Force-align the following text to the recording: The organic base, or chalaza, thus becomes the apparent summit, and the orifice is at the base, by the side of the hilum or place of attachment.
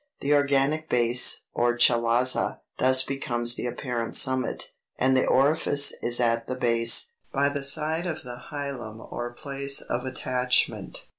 The 0.21 0.33
organic 0.33 0.89
base, 0.89 1.41
or 1.53 1.75
chalaza, 1.77 2.61
thus 2.79 3.03
becomes 3.03 3.53
the 3.53 3.67
apparent 3.67 4.15
summit, 4.15 4.71
and 4.97 5.15
the 5.15 5.27
orifice 5.27 5.93
is 6.01 6.19
at 6.19 6.47
the 6.47 6.55
base, 6.55 7.11
by 7.31 7.49
the 7.49 7.61
side 7.61 8.07
of 8.07 8.23
the 8.23 8.41
hilum 8.49 8.99
or 9.11 9.31
place 9.31 9.79
of 9.79 10.07
attachment. 10.07 11.05